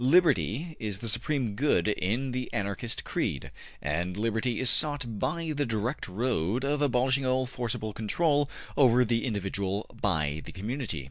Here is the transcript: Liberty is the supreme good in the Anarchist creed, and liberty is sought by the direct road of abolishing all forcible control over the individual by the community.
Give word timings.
Liberty 0.03 0.75
is 0.79 0.97
the 0.97 1.07
supreme 1.07 1.53
good 1.53 1.87
in 1.87 2.31
the 2.31 2.49
Anarchist 2.53 3.03
creed, 3.03 3.51
and 3.83 4.17
liberty 4.17 4.59
is 4.59 4.67
sought 4.67 5.19
by 5.19 5.51
the 5.55 5.63
direct 5.63 6.07
road 6.07 6.65
of 6.65 6.81
abolishing 6.81 7.23
all 7.23 7.45
forcible 7.45 7.93
control 7.93 8.49
over 8.75 9.05
the 9.05 9.23
individual 9.23 9.85
by 9.93 10.41
the 10.43 10.51
community. 10.51 10.99